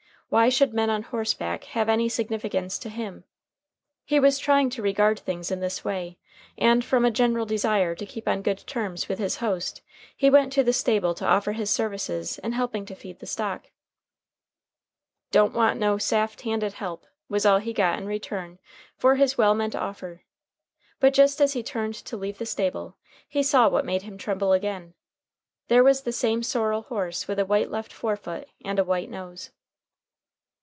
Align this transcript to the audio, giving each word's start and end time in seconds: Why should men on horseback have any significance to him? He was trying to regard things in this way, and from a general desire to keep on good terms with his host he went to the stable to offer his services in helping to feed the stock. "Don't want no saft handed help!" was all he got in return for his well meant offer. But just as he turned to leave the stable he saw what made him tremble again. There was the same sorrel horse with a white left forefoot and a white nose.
Why 0.31 0.47
should 0.47 0.73
men 0.73 0.89
on 0.89 1.03
horseback 1.03 1.65
have 1.65 1.89
any 1.89 2.07
significance 2.07 2.79
to 2.79 2.87
him? 2.89 3.25
He 4.05 4.17
was 4.17 4.39
trying 4.39 4.69
to 4.69 4.81
regard 4.81 5.19
things 5.19 5.51
in 5.51 5.59
this 5.59 5.83
way, 5.83 6.19
and 6.57 6.85
from 6.85 7.03
a 7.03 7.11
general 7.11 7.45
desire 7.45 7.95
to 7.95 8.05
keep 8.05 8.29
on 8.29 8.41
good 8.41 8.59
terms 8.65 9.09
with 9.09 9.19
his 9.19 9.35
host 9.43 9.81
he 10.15 10.29
went 10.29 10.53
to 10.53 10.63
the 10.63 10.71
stable 10.71 11.13
to 11.15 11.25
offer 11.25 11.51
his 11.51 11.69
services 11.69 12.37
in 12.37 12.53
helping 12.53 12.85
to 12.85 12.95
feed 12.95 13.19
the 13.19 13.25
stock. 13.25 13.71
"Don't 15.31 15.53
want 15.53 15.77
no 15.77 15.97
saft 15.97 16.43
handed 16.43 16.75
help!" 16.75 17.05
was 17.27 17.45
all 17.45 17.57
he 17.59 17.73
got 17.73 17.97
in 17.99 18.05
return 18.05 18.57
for 18.95 19.15
his 19.15 19.37
well 19.37 19.53
meant 19.53 19.75
offer. 19.75 20.21
But 21.01 21.13
just 21.13 21.41
as 21.41 21.51
he 21.51 21.61
turned 21.61 21.95
to 21.95 22.15
leave 22.15 22.37
the 22.37 22.45
stable 22.45 22.95
he 23.27 23.43
saw 23.43 23.67
what 23.67 23.83
made 23.83 24.03
him 24.03 24.17
tremble 24.17 24.53
again. 24.53 24.93
There 25.67 25.83
was 25.83 26.03
the 26.03 26.13
same 26.13 26.41
sorrel 26.41 26.83
horse 26.83 27.27
with 27.27 27.37
a 27.37 27.45
white 27.45 27.69
left 27.69 27.91
forefoot 27.91 28.47
and 28.63 28.79
a 28.79 28.85
white 28.85 29.09
nose. 29.09 29.49